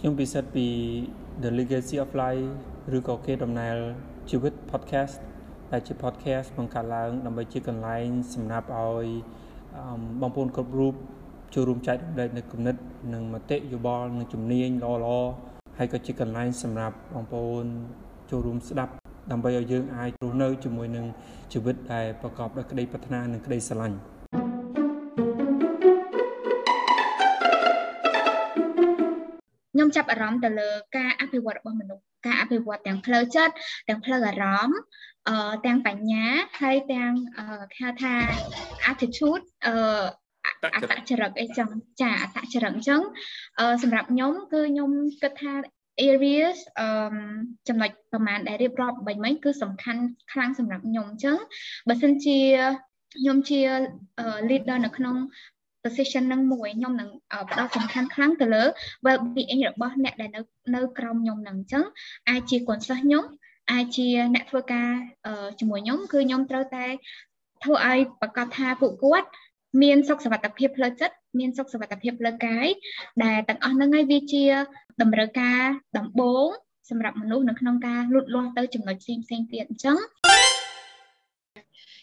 [0.00, 0.66] ខ្ញុំពិសិដ្ឋពី
[1.42, 2.48] The Legacy of Life
[2.96, 3.76] ឬក៏គេដំណើរ
[4.30, 5.16] ជីវិត podcast
[5.72, 9.06] ដែលជា podcast បង្កើតឡើងដើម្បីជាកន្លែងសម្រាប់ឲ្យ
[10.20, 10.94] បងប្អូនគ្រប់រូប
[11.54, 12.76] ចូលរួមចែករំលែកនៅគំនិត
[13.14, 15.18] និងមតិយោបល់និងជំនាញល្អល្អ
[15.78, 17.64] ហើយក៏ជាកន្លែងសម្រាប់បងប្អូន
[18.30, 18.92] ចូលរួមស្ដាប់
[19.30, 21.06] ដើម្បីឲ្យយើងអាចរស់នៅជាមួយនឹង
[21.52, 23.98] ជីវិតដែលប្រកបដោយក្តីប្រាថ្នានិងក្តីស្រឡាញ់
[29.78, 33.54] ខ្ញុំចាប់អារម្មណ៍ទៅលើការអភិវឌ្ឍរបស់មនុស្សការអភិវឌ្ឍទាំងផ្លូវចិត្ត
[33.88, 34.78] ទាំងផ្លូវអារម្មណ៍
[35.28, 36.26] អឺទាំងបញ្ញា
[36.60, 37.12] ហើយទាំង
[37.72, 38.14] គេហៅថា
[38.90, 39.74] attitude អឺ
[40.76, 41.68] អតចរិតអីចឹង
[42.00, 43.02] ចាអតចរិតអញ្ចឹង
[43.58, 44.90] អឺសម្រាប់ខ្ញុំគឺខ្ញុំ
[45.22, 45.52] គិតថា
[46.10, 46.88] areas អឺ
[47.68, 51.36] ចំណុចប្រមាណដែលរៀបរាប់បាញ់មិញគឺសំខាន់ខ្លាំងសម្រាប់ខ្ញុំអញ្ចឹង
[51.88, 52.38] បើសិនជា
[53.16, 53.60] ខ្ញុំជា
[54.48, 55.16] leader នៅក្នុង
[55.84, 57.10] position នឹងមួយខ្ញុំនឹង
[57.50, 58.64] ផ្ដោតសំខាន់ខ្លាំងទៅលើ
[59.04, 60.40] well being របស់អ្នកដែលនៅ
[60.74, 61.84] នៅក្រោមខ្ញុំនឹងអញ្ចឹង
[62.30, 63.24] អាចជាកូនសិស្សខ្ញុំ
[63.72, 64.90] អាចជាអ្នកធ្វើការ
[65.60, 66.86] ជាមួយខ្ញុំគឺខ្ញុំត្រូវតែ
[67.64, 69.28] ធ្វើឲ្យប្រកាសថាពួកគាត់
[69.82, 72.66] មានសុខសុវត្ថិភាពផ្លូវចិត្តមានសុខសុវត្ថិភាពផ្លូវកាយ
[73.24, 74.44] ដែលទាំងអស់ហ្នឹងហើយវាជា
[75.02, 75.60] តម្រូវការ
[75.98, 76.48] ដំបូង
[76.90, 79.98] សម្រាប់មនុស្សនៅក្នុងការលូតលាស់ទៅចំណុចផ្សេងផ្សេងទៀតអញ្ចឹង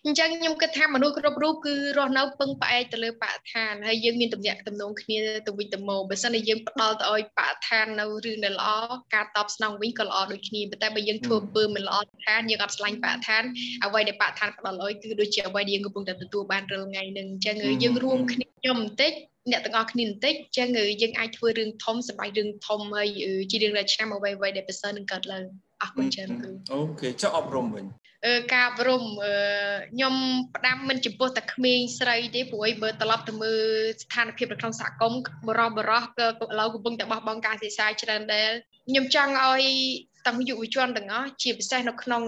[0.07, 8.69] អញ្ចឹងខ្ញុំគិតថាមនុស្សគ្រប់រូបគឺរស់នៅពឹងផ្អែកទៅលើបរិស្ថានហើយយើងមានទំនាក់ទំនងគ្នាទៅវិញទៅមកបើសិនជាយើងផ្ដល់ទៅឲ្យបរិស្ថាននៅរឿងដែលល្អ
[9.13, 13.43] ការតបស្នងវិញក៏ល្អដូចគ្នាប៉ុន្តែបើយើងធ្វើពើមិនល្អស្ថានយើងអត់ឆ្លាញ់បរិស្ថាន
[13.85, 19.13] អ្វីដែលបរិស្ថានផ្ដល់ឲ្យគឺដូចជាអ្វីដែលយើងកំពុងតែទទួលបានរាល់ថ្ងៃហ្នឹងអញ្ចឹងយើងរួមគ្នាខ្ញុំបន្តិច
[19.51, 20.67] អ្នកទាំងអស់គ្នាបន្តិចអញ្ចឹង
[21.01, 23.07] យើងអាចធ្វើរឿងធំសម្រាប់រឿងធំហើយ
[23.51, 25.45] ជារឿងដែលឆ្នាំអ្វីអ្វីដែលប្រសើរនឹងកើតឡើង
[25.81, 27.85] អរគុណច្រើនគ្រូអូខេចុះអប់រំវិញ
[28.53, 30.15] ការអប់រំខ្ញុំ
[30.55, 33.61] ផ្ដាំមិនចំពោះតែក្មេងស្រីទេព្រោះអីបើត្រឡប់ទៅមើល
[34.03, 38.49] ស្ថានភាពនៅក្នុងសហគមន៍បរោះបរោះក៏ឥឡូវកំពុងតែបោះបង់ការសិក្សាច្រើនដែរ
[38.89, 39.63] ខ្ញុំចង់ឲ្យ
[40.27, 42.21] ទាំងយុវជនទាំងអស់ជាពិសេសនៅក្នុង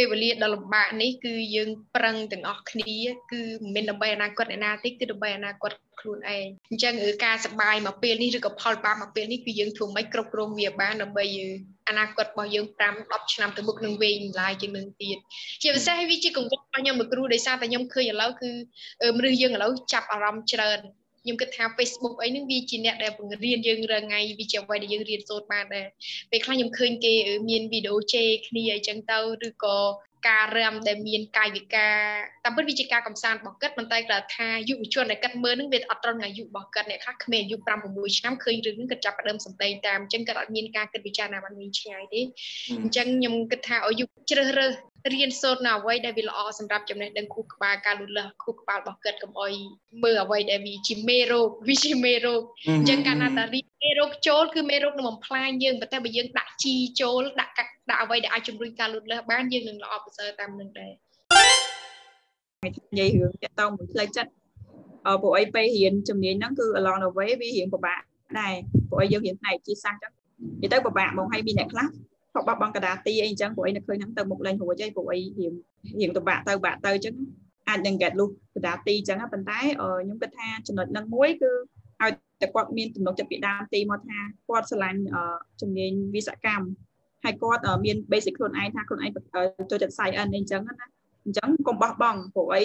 [0.00, 2.98] ពេលវេលាដ៏លំបាកនេះគឺយើងប្រឹងទាំងអស់គ្នា
[3.32, 6.94] គឺមិនមែនដើម្បីអនាគតអ្នកណាទេគឺដើម្បីអនាគតខ្លួនឯងអញ្ចឹង
[7.24, 11.24] ការសបាយមកពេលនេះឬក៏ផលបាបមកពេលនេះគឺយើងធ្វើមិនគ្រប់គ្រងវាបានដើម្បី
[11.88, 15.18] អនាគតរបស់យើង5 10ឆ្នាំទៅមុខនឹងវែងម្លាយជាងនឹងទៀត
[15.62, 18.50] ជាពិសេសវាជាកង្វល់របស់ខ្ញុំមួយគ្រូដោយសារតែខ្ញុំឃើញឥឡូវគឺ
[19.16, 20.78] មនុស្សយើងឥឡូវចាប់អារម្មណ៍ច្រើន
[21.22, 25.86] ខ្ញុំគិតថា Facebook អីហ្នឹងវាជាអ្នកដែលបង្រៀនយើងរាល់ថ្ងៃវាជាអ្វីដែលយើងរៀនសូត្របានដែរ
[26.30, 27.14] ពេលខ្លះខ្ញុំឃើញគេ
[27.48, 29.78] មានវីដេអូជេរគ្នាអីចឹងទៅឬក៏
[30.28, 31.96] ការរំដែលមានកាយវិការ
[32.44, 37.60] តាមពិតវាជាការកំសាន្តរបស់គាត់ប៉ុន្តែគាត់ថាយុវជនដែលគាត់មើលនឹងវាអត់ត្រឹមនឹងអាយុរបស់គាត់អ្នកខ្លះក្មេងអាយុ5
[37.94, 42.20] 6ឆ្នាំឃើញរឿងនឹងគាត់ចាប់ផ្ដើមសម្ដែងតាមអញ្ចឹងគាត់អត់មានការគិតពិចារណាបានវិញឆ្ងាយទេ
[42.80, 44.72] អញ្ចឹងខ្ញុំគិតថាឲ្យយុជ្រើសរើស
[45.12, 49.52] រៀនសូត្រនៅអ្វីដែលវាល្អសម្រាប់ចំណេះដឹងខួរក្បាលការលូតលាស់ខួរក្បាលរបស់គាត់កុំអោយ
[50.02, 60.92] មើលអ្វីដែលវាជាមេរោគវាជាមេរោគអញ្ចឹងកាលណាតារីមេរោគចូលគឺមេរោគនឹងបំផ្លាញយើងប៉ុន្តែបើយើងដាក់ជីចូលដាក់កាក់ដាក់អ្វីដែលអាចជំរុញការលូតលាស់បានយើងនឹងល្អប្រសើរតាមនឹងដែរ
[62.64, 64.30] និយាយរឿងតាក់ទងមួយផ្លូវចិត្ត
[65.06, 68.00] អឺពួកអីពេលរៀនជំនាញហ្នឹងគឺ along the way វារៀងពិបាក
[68.38, 68.54] ដែរ
[68.88, 70.12] ពួកអីយើងរៀនផ្នែកជាសាស្ត្រចឹង
[70.62, 71.86] និយាយទៅពិបាកហ្មងហើយមានអ្នកខ្លះ
[72.34, 75.52] ក៏បោះបង់កដាទីអីអញ្ចឹងពួកអីនៅឃើញហ្នឹងទៅមុខលេងរួចហើយពួកអីរៀង
[76.00, 77.14] រៀងទៅបាក់ទៅបាក់ទៅអញ្ចឹង
[77.68, 81.52] អាចនឹង get លុះកដាទីអញ្ចឹងប៉ុន្តែខ្ញុំគិតថាចំណុចហ្នឹងមួយគឺ
[82.02, 84.18] ឲ្យតែគាត់មានទំនុកចិត្តពីដើមទីមកថា
[84.48, 85.00] គាត់ស្រឡាញ់
[85.60, 86.66] ជំនាញវិស្វកម្ម
[87.24, 89.10] ហើយគាត់មាន basic ខ្លួនឯងថាខ្លួនឯង
[89.70, 90.86] ចូលចិត្ត science អីចឹងណា
[91.24, 92.62] អញ្ចឹងកុំបោះបង់ព្រោះអី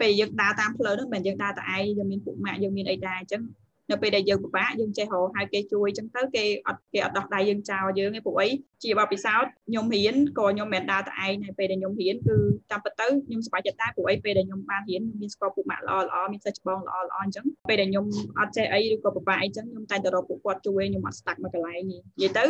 [0.00, 3.42] ពេលយើងដើរតាមផ្លូវហ្នឹងមិនយើងដើរតែឯងយើងមានពួកម៉ាក់យើងមានអីដែរអញ្ចឹង
[3.90, 8.48] នៅពេលដែលយើងពិបាកយើងចេះរកហៅគេជួយអញ្ចឹងទៅគេអត់គេអត់ដោះដៃយើងចោលយើងទេពួកអី
[8.84, 12.36] ជាបបពិសោធន៍ខ្ញុំរៀនក៏ខ្ញុំមិនដើរតែឯងហើយពេលដែលខ្ញុំរៀនគឺ
[12.70, 18.06] តាមពិតទៅខ្ញុំសប្បាយចិត្តដែរពួកអីពេលដែលខ្ញុំបានរៀនមានស្គាល់ពួកម៉ាក់ល្អល្អមានសិស្សច្បងល្អល្អអញ្ចឹងពេលដែលខ្ញុំ
[18.38, 22.44] អត់ចេះអីឬក៏ពិបាកអីអញ្ចឹងខ្ញុំតែទៅរកពួកគាត់ជួយខ្ញុំអត់ស្តាក់មួយកន្លែងនេះនិយាយទៅ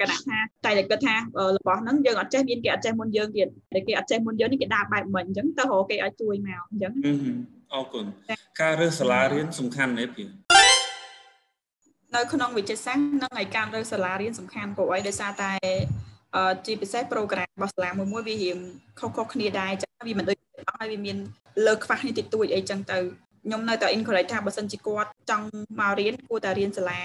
[0.00, 1.14] គណៈថាតែតែគិតថា
[1.56, 6.92] របស់ហ្នឹងយើងអត់ចេះមានគេអត់ចេះមុនយើងទៀតតែគេអត់ចេះមុនយើងនេះគេដើរបែបមិនអញ្ចឹងទៅរកគេឲ្យជួយមកអញ្ចឹង
[7.74, 8.04] អរគុណ
[8.60, 10.24] ការរើសសាលារៀនសំខាន់ណាស់ពី
[12.16, 15.52] នៅក្នុងវិទ្យាសាស្ត្រនិងឯការរើសាលារៀនសំខាន់ព្រោះអីដោយសារតែ
[16.66, 18.58] ជាពិសេស program របស់សាលាមួយមួយវារៀង
[18.98, 21.16] ខុសៗគ្នាដែរចឹងវាមិនដូចទាំងអស់ហើយវាមាន
[21.66, 22.98] លើខ្វះគ្នាតិចតួចអីចឹងទៅ
[23.44, 25.46] ខ្ញុំនៅតែ encourage ថាបើសិនជាគាត់ចង់
[25.80, 27.02] មករៀនគួរតែរៀនសាលា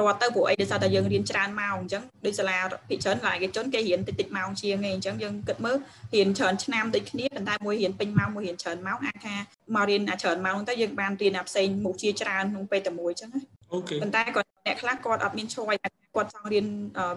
[0.00, 2.58] រត់ទៅព្រោះអីដោយសារតែយើងរៀនច្រើនម៉ោងអញ្ចឹងដូចសាលា
[2.88, 5.76] ភិជនសាលាឯកជនគេរៀនតិចតិចម៉ោងជាងឯងអញ្ចឹងយើងគិតមើល
[6.14, 9.34] រៀនច្រើនឆ្នាំដូចគ្នាប៉ុន្តែមួយរៀនពេញម៉ោងមួយរៀនច្រើនម៉ោងអាចថា
[9.74, 13.59] មករៀនអាច្រើនម៉ោងទៅយើងបានរៀនអាផ្សេងមុខជាច្រើនក្នុងពេលតែមួយអញ្ចឹងណាអូខេ
[14.02, 15.80] ប៉ុន្តែគាត់អ្នកខ្លះគាត់អត់មាន choice
[16.14, 16.66] គាត់ចង់រៀន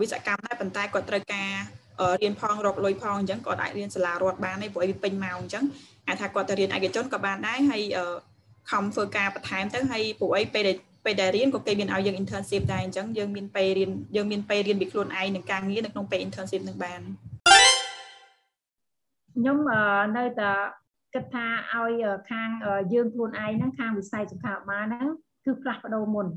[0.01, 1.49] វិស្វកម្មដែរប៉ុន្តែគាត់ត្រូវការ
[2.21, 5.63] រៀនផងរកលុយផងអញ្ចឹងគាត់អាចរៀនសាលារដ្ឋបានទេព្រោះវាពេញម៉ោងអញ្ចឹង
[6.07, 7.81] អាចថាគាត់ទៅរៀនឯកជនក៏បានដែរហើយ
[8.71, 17.01] ខំធ្វើការបន្ថែមទៅហើយពួកអីពេលដែលពេលដែលរៀនក៏គេមានឲ្យយើង internship ដែរអញ្ចឹងយើងមានពេលរៀនយើងមានពេលរៀនពីខ្លួនឯងនឹងការងារនៅក្នុងពេល internship នឹងបាន
[19.35, 19.57] ខ្ញុំ
[20.17, 20.51] នៅតែ
[21.13, 22.49] គិតថាឲ្យខាង
[22.93, 25.07] យើងខ្លួនឯងហ្នឹងខាងវិស័យសុខាភិបាលហ្នឹង
[25.45, 26.27] គឺផ្លាស់ប្ដូរមុន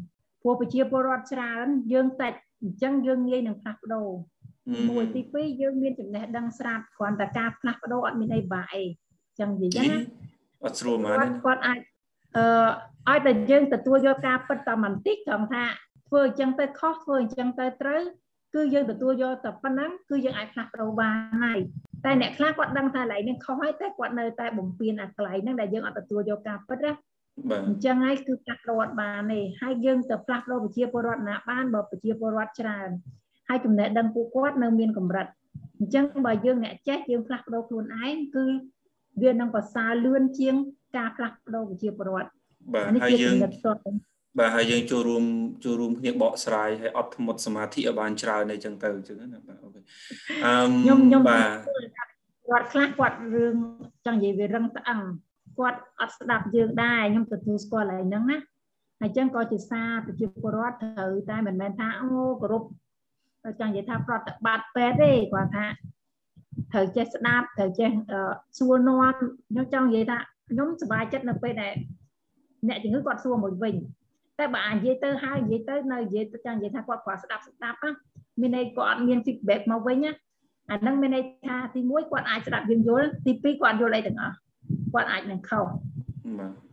[0.43, 2.29] ព្រោះប្រជាពលរដ្ឋច្រើនយើងតែ
[2.63, 4.09] អញ្ចឹងយើងងាយនឹងផ្លាស់ប្ដូរ
[4.91, 9.99] មួយទី2យើងមានចំណេះដឹងស្រាប់គ្រាន់តែការផ្លាស់ប្ដូរអត់មានអីបាក់អីអញ្ចឹងនិយាយណា
[10.65, 11.11] អត់ស្រួលហ្មង
[11.45, 11.79] គាត់អាច
[12.37, 12.45] អឺ
[13.11, 15.65] ឲ្យតែយើងទទួលយកការពិតតែបន្តិចត្រង់ថា
[16.09, 18.03] ធ្វើអញ្ចឹងទៅខុសធ្វើអញ្ចឹងទៅត្រូវ
[18.55, 21.59] គឺយើងទទួលយកតែប៉ុណ្ណឹងគឺយើងអាចផ្លាស់ប្ដូរបានហើយ
[22.05, 26.93] តែអ្នកខ្លះគាត់ដឹងថាកន្លែងនេះខុសហើយតែគាត់នៅតែបំពេញអាកន្លែងហ្នឹងដែលយើងអត់ទទួលយកការពិតណា
[27.51, 32.89] បាទអញ្ចឹងហើយគឺផ្លាស់ប្ដូរអត់បានទេហើយយើងទៅផ្លាស់ប្ដូរប្រជាពលរដ្ឋណាបានបើប្រជាពលរដ្ឋច្រើន
[33.49, 35.27] ហើយចំណេះដឹងពួកគាត់នៅមានកម្រិត
[35.79, 38.47] អញ្ចឹងបើយើងអ្នកចេះយើងផ្លាស់ប្ដូរខ្លួនឯងគឺ
[39.23, 40.55] វានឹងប្រសើរលឿនជាង
[40.97, 42.31] ការផ្លាស់ប្ដូរប្រជាពលរដ្ឋ
[42.75, 43.35] បាទហើយយើង
[44.39, 45.25] បាទហើយយើងចូលរួម
[45.65, 49.81] ចូលរួមគ្នាបកស្រាយហើយអត់ធ្មត់សមាធិឲ្យបានច្រើនអីចឹងទៅអញ្ចឹងណាបាទអូខេ
[50.45, 51.49] អឺខ្ញុំខ្ញុំបាទ
[52.49, 53.57] គាត់ខ្លះគាត់រឿង
[54.07, 55.01] ចង់និយាយវារឹងត្អឹង
[55.59, 58.39] គាត់អត់ស្ដាប់យើងដែរខ្ញុំទទួលស្គាល់ហើយហ្នឹងណា
[59.01, 62.09] ហើយចឹងក៏ជាសារប្រជាពលរដ្ឋត្រូវតែមិនមែនថាអូ
[62.41, 62.63] គោរព
[63.61, 65.67] ចង់និយាយថាប្រតិបត្តិពេទ្យទេគាត់ថា
[66.73, 67.91] ត្រូវចេះស្ដាប់ត្រូវចេះ
[68.59, 69.13] សួរនាំ
[69.51, 70.19] ខ្ញុំចង់និយាយថា
[70.51, 71.73] ខ្ញុំសប្បាយចិត្តនៅពេលដែល
[72.69, 73.75] អ្នកជំងឺគាត់សួរមួយវិញ
[74.39, 77.91] តែបើអាចនិយាយទៅហើយនិយាយទៅនៅនិយាយទៅចង់និយាយថាគាត់គាត់ស្ដាប់ស្ដាប់ណា
[78.41, 80.13] មានន័យគាត់អត់មាន feedback មកវិញណា
[80.71, 84.37] អាហ្នឹងមានន័យថាទី1គាត់អាចស្ដាប់យើងយល់ទី2គាត់យល់អីទាំងអស់
[84.97, 85.67] គាត់អាចនឹងខុស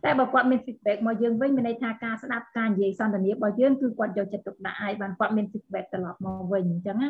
[0.04, 7.08] តែបើគាត់មាន feedback មកយើងវិញមានន័យថាការស្ដាប់ការនិយាយសន្ទនារបស់យើងគឺគាត់យកចិត្តទុកដាក់ឲ្យបានគាត់មាន feedback ត្រឡប់មកវិញអញ្ចឹងណា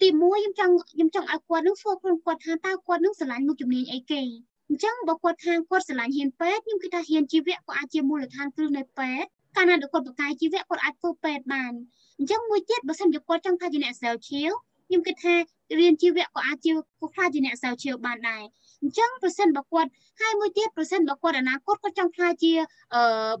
[0.00, 4.22] ទី1ខ្ញុំចង់ខ្ញុំចង់ឲ្យគាត់នឹង focus គាត់ថាតើគាត់នឹងស្រឡាញ់មុខជំនាញអីគេ
[4.68, 9.26] អញ្ចឹងបើគាត់ថាគាត់ស្រឡាញ់ហ៊ានពេទ្យខ្ញុំគិតថាហ៊ានជីវៈក៏អាចជាមូលដ្ឋានគ្រឹះនៃពេទ្យ
[9.56, 11.72] កាលណាគាត់បកកាយជីវៈគាត់អាចធ្វើពេទ្យបាន
[12.18, 14.50] អញ្ចឹងមួយទៀតបើសិនជាគាត់ចង់ថាជាអ្នកសិលឈៀវ
[14.86, 15.34] ខ្ញុំគិតថា
[15.78, 18.42] រៀនជីវៈក៏អាចជាគាត់ខ្លាចជាអ្នកសិលឈៀវបានដែរ
[18.82, 22.52] អញ្ចឹងប្រសិនបើគាត់ហើយមួយទៀតប្រសិនបើគាត់អនាគតគាត់ចង់ខ្លាចជា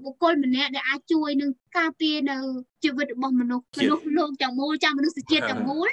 [0.04, 2.36] បុគ្គលម្នាក់ដែលអាចជួយនឹងការពារនៅ
[2.84, 5.88] ជីវិតរបស់មនុស្សមនុស្សលោកទាំងមូលចាំមនុស្សជាតិទាំងមូល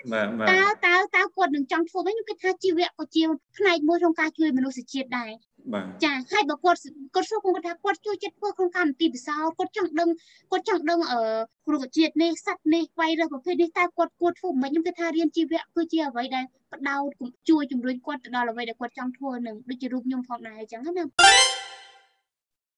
[0.52, 3.24] តើតើតើគាត់នឹងចង់ធ្វើវិញខ្ញុំគិតថាជីវៈក៏ជា
[3.58, 5.32] ផ្នែកមួយក្នុងការជួយមនុស្សជាតិដែរ
[5.74, 6.80] បាទចាហើយបើគាត់
[7.16, 10.10] គាត់សួរគាត់ថាគាត់ជួយចិត្តធ្វើក្នុងកម្មវិធីពិសោធន៍គាត់ចង់ដឹង
[10.52, 11.20] គាត់ចង់ដឹងអឺ
[11.68, 17.10] គ្រូជាតិនេះសត្វនេះវៃរើសប្រភេទនេះតើគាត់គួរធ្វើមិនខ្ញុំគិតថារៀនជីវៈគឺជាអ្វីដែលផ្ដោត
[17.50, 21.04] ជួយជំរុញគាត់ទៅដល់អ្វីដែលគាត់ចង់ធ្វើនឹងដូចជារូបខ្ញុំផងដែរអញ្ចឹងណា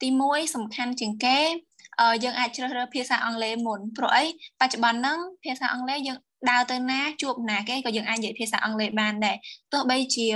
[0.02, 1.40] ទី1សំខាន់ជាងគេ
[2.24, 4.26] យើងអាចជ្រើសរើសភាសាអង់គ្លេសមុនព្រោះអី
[4.60, 6.18] បច្ចុប្បន្នហ្នឹងភាសាអង់គ្លេសយើង
[6.50, 9.38] ដើរទៅណាជួបណាគេក៏យើងអាចនិយាយភាសាអង់គ្លេសបានដែរ
[9.74, 10.28] ទោះបីជា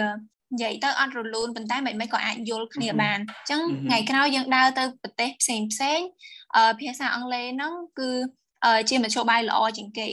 [0.53, 5.99] និយាយទៅអត់រលូនប៉ុន្តែមិនមិនក៏អាចយល់គ្នាបានអញ្ចឹងថ្ងៃក្រោយយើងដើរទៅប្រទេសផ្សេងផ្សេង
[6.55, 8.09] អឺភាសាអង់គ្លេសហ្នឹងគឺ
[8.89, 10.09] ជាមធ្យោបាយល្អជាងគេ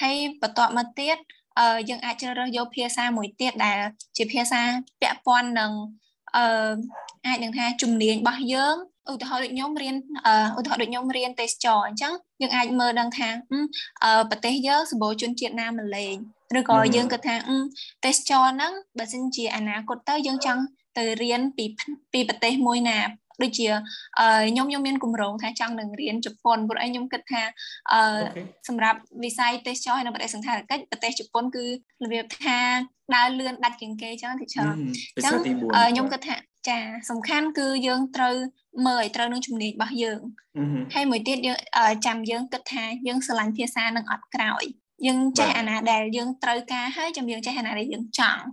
[0.00, 1.16] ហើយបន្ទាប់មកទៀត
[1.58, 3.78] អឺយើងអាចជ្រើសរើសយកភាសាមួយទៀតដែល
[4.16, 4.60] ជាភាសា
[5.00, 5.72] ពាក់ព័ន្ធនឹង
[6.36, 6.74] អឺ
[7.26, 8.76] អាចនឹងថាជំនាញរបស់យើង
[9.12, 9.94] ឧទាហរណ៍ដូចខ្ញុំរៀន
[10.58, 13.28] ឧទាហរណ៍ដូចខ្ញុំរៀនទេសចរអញ្ចឹងយើងអាចមើលដឹងថា
[14.30, 16.14] ប្រទេសយើងសម្បូរជនជាតិណាម្លេង
[16.58, 17.36] ឬក៏យើងគិតថា
[18.04, 20.62] ទេសចរហ្នឹងបើសិនជាអនាគតទៅយើងចង់
[20.98, 21.64] ទៅរៀនពី
[22.12, 22.98] ពីប្រទេសមួយណា
[23.42, 23.68] ដូចជា
[24.48, 27.42] ខ្ញុំខ្ញុំមានគម្រោងថាចង់នឹងរៀនជប៉ុនព្រោះអីខ្ញុំគិតថា
[27.92, 28.00] អឺ
[28.68, 31.64] សម្រាប់វិស័យទេសចរហើយនៅប្រទេសសង្ខារកិច្ចប្រទេសជប៉ុនគឺ
[32.04, 32.58] របៀបថា
[33.14, 34.76] ដើរលឿនដាច់ជាងគេចឹងទីច្រើន
[35.16, 35.32] អញ្ចឹង
[35.90, 36.36] ខ្ញុំគិតថា
[36.68, 36.78] ចា
[37.10, 38.36] សំខាន់គឺយើងត្រូវ
[38.86, 40.20] មើលឲ្យត្រូវនឹងជំនាញរបស់យើង
[40.94, 41.58] ហើយមួយទៀតយើង
[42.06, 44.64] ចាំយើងគិតថាយើងស្រឡាញ់ភាសានឹងអត់ក្រោយ
[45.06, 48.44] យើងចេះអាណាដែលយើងត្រូវការហើយចាំយើងចេះអាណាដែលយើងចង់